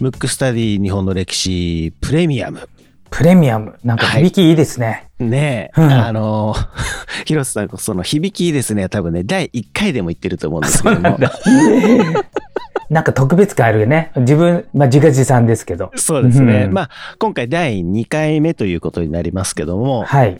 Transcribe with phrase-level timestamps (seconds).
[0.00, 2.68] ムックスタディ日本の歴史プレミアム。
[3.10, 3.78] プレミアム。
[3.84, 5.08] なんか響きいいですね。
[5.18, 6.54] ねえ、うんあの、
[7.24, 8.88] 広瀬さん、その響きいいですね。
[8.88, 11.18] 多分ね、第1回でも言ってると思うんですけども。
[12.90, 14.10] なんか特別感あるよね。
[14.16, 15.90] 自分、まあ自画自賛ですけど。
[15.96, 16.64] そうですね。
[16.64, 20.38] うんまあ、今回第2回目ということになりますけども、はい。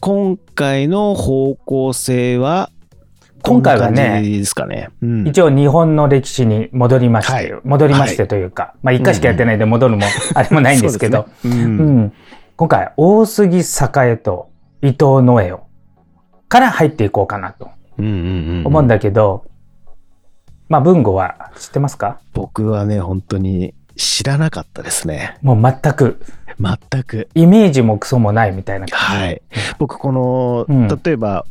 [0.00, 2.70] 今回の方向性は、
[3.42, 4.88] 今回はねどんな感じですかね。
[5.02, 5.28] うん。
[5.28, 7.52] 一応日本の歴史に戻りまして、はい。
[7.64, 11.64] 戻りましてというか、まあ一回しかやってないんで戻るもあれもないんですけど、そうですね。
[11.64, 12.00] ううん。
[12.00, 12.12] ん
[12.56, 14.50] 今回、大杉栄と
[14.82, 15.60] 伊藤野枝
[16.48, 19.46] から入っていこうかなと思うんだけど、
[20.68, 22.20] まあ文語は知ってますか？
[22.34, 25.36] 僕はね、本当に知らなかったですね。
[25.42, 26.20] もう全く。
[26.60, 27.28] 全く。
[27.34, 29.24] イメージもクソもないみたいな感じ。
[29.24, 29.42] はい。
[29.78, 30.88] 僕、この、うん。
[30.88, 31.44] 例えば、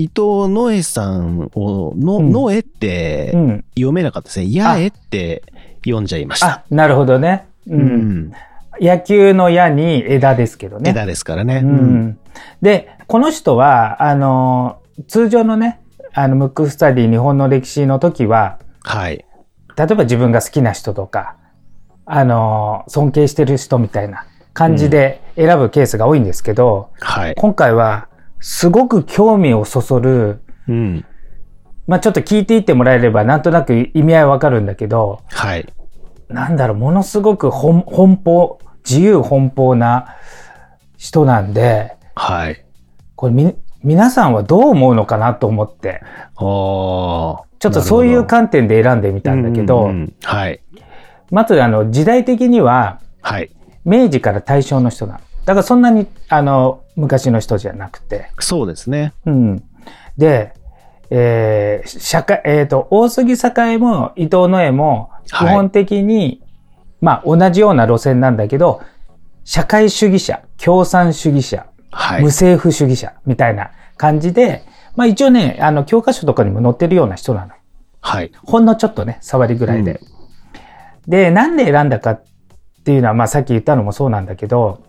[0.00, 3.64] 伊藤野枝さんを、の、うん野枝ってうん。
[3.74, 4.52] 読めなかったですね。
[4.52, 5.42] やえって
[5.84, 6.46] 読んじゃいました。
[6.46, 7.46] あ、なるほどね。
[7.66, 7.76] う。
[7.76, 7.82] うん
[8.28, 8.32] ん。
[8.80, 10.90] 野球の矢に枝ですけどね。
[10.90, 11.60] 枝ですからね。
[11.62, 11.66] う。
[11.66, 12.18] ん。
[12.62, 15.80] で、この人は、あの、通常のね、
[16.14, 19.26] あの、ムックスタディ日本の歴史の時は、はい。
[19.76, 21.36] 例えば自分が好きな人とか、
[22.06, 27.34] あの、尊敬してる人みたいな感じで選ぶケースが多いんですけど、はい。
[27.36, 28.08] 今回は、
[28.40, 31.04] すごく興味をそそる、うん。
[31.86, 35.66] まあちょっと聞いていってもらえればなんとなく意味合いわかるんだけど、はい。
[36.28, 40.16] なんだろう、ものすごく奔奔放、自由奔放な
[40.96, 42.64] 人なんで、はい。
[43.16, 46.02] これみ、皆さんはどう思うのかなと思って、
[46.36, 50.60] おちょっとそういう観点で選んでみたんだけど、うんうんうんはい。
[51.30, 53.50] まずあの、時代的には、はい。
[53.84, 55.20] 明治から大正の人なの。
[55.50, 58.30] だからそんなに、あの、昔の人じゃなくて。
[58.38, 59.14] そうですね。
[59.26, 59.64] うん。
[60.16, 60.54] で、
[61.10, 66.40] えー、社会、えっ、と、大杉栄も伊藤野枝も、基はい本的に、
[67.00, 68.80] まあ同じような路線なんだけど、
[69.42, 72.28] 社会主義者、共産主義者、はい無。
[72.28, 74.62] 政府主義者みたいな感じで、
[74.94, 77.54] まあ一応ね、あの、教科書とかにも載ってるような人なの。
[78.00, 78.30] はい。
[78.44, 80.00] ほんのちょっとね、触りぐらいで。
[81.08, 82.22] で、なんで選んだかっ
[82.84, 84.84] ていうのは、まあさっき言ったのもそうなんだけど、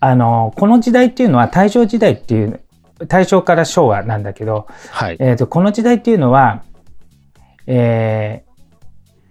[0.00, 2.60] あの、この時代っていうのは大正時代っていう、
[3.08, 5.16] 大正から昭和なんだけど、はい。
[5.18, 6.62] えっ、と、この時代っていうのは、
[7.66, 8.52] えー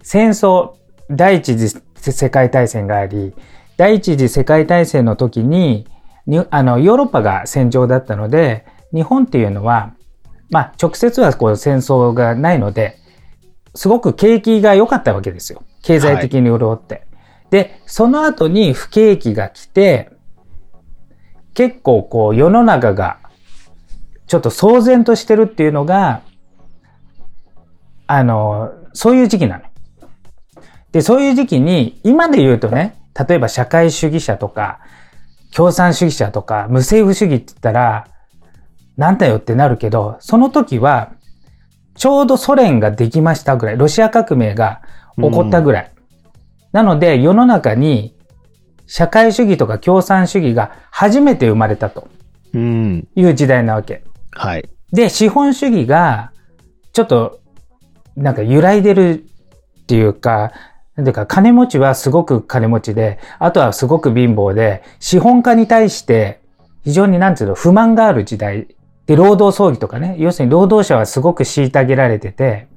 [0.02, 0.74] 戦争、
[1.10, 3.34] 第一次世界大戦があり、
[3.76, 5.86] 第一次世界大戦の時に、
[6.26, 9.94] にあの、ヨーロッパが戦場だったので、日本っていうのは、
[10.50, 12.98] まあ、直接はこう戦争がないので、
[13.74, 15.62] すごく景気が良かったわけですよ。
[15.82, 17.06] 経済的に潤って。
[17.50, 20.11] で、その後に不景気が来て、
[21.54, 23.18] 結構こう世の中が
[24.26, 26.22] ちょっと騒然としてるっていうのが、
[28.06, 29.64] あの、そういう時期なの。
[30.92, 32.96] で、そういう時期に、今で言うとね、
[33.28, 34.80] 例えば社会主義者とか、
[35.54, 38.08] 共産主義者とか、無政府主義って言ったら、
[38.96, 41.12] なんだよってなるけど、その時は、
[41.94, 44.80] ちょうどソ連ができましたぐらい、ロシア革命が
[45.16, 45.92] 起こったぐらい。
[46.72, 48.16] なので、世の中に、
[48.86, 52.06] 社会主義とか共産主義が初めて生まれたと
[52.54, 53.08] うん。
[53.16, 54.04] いう時代なわけ。
[54.30, 54.68] はい。
[54.92, 56.30] で、資本主義が、
[56.92, 57.40] ちょっと、
[58.14, 59.24] なんか揺らいでる
[59.82, 60.52] っていうか、
[60.94, 66.40] なんていうか、金持ちはすごく金持ちで、あとはすごく貧乏で、資本家に対して、
[66.84, 68.68] 非常になんていうの、不満がある時代。
[69.06, 72.68] で、労働争議とかね、要するに労働者はすごく虐げられてて、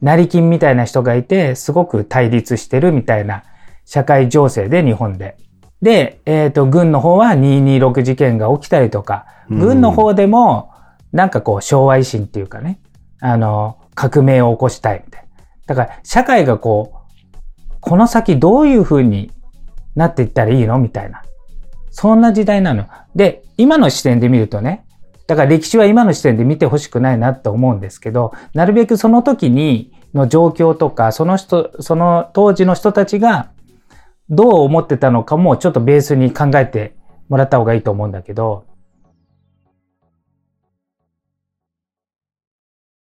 [0.00, 3.44] 成金みたいな人がいて、すごく対立してるみたいな
[3.84, 5.36] 社会情勢で、日本で。
[5.82, 10.70] で、えっ、と、軍の方は226事件が起きたりとか、うん軍の方でも、
[11.12, 12.80] なんかこう、昭和維新っていうかね、
[13.20, 15.44] あの、革命を起こしたいみたいな。
[15.66, 19.30] だから、社会がこう、この先どういう風に
[19.94, 20.78] なっていったらいいの？
[20.78, 21.22] みたいな。
[21.90, 22.86] そんな時代なの。
[23.14, 24.86] で、今の視点で見るとね、
[25.26, 33.50] だから歴史は今の視点で見てほしくないなと思うんですけど、なるべくその時にの状況とか、その人、その当時の人たちが
[34.32, 36.96] どう思ってたのかもちょっとベースに考えて
[37.28, 38.64] もらった方がいいと思うんだけど、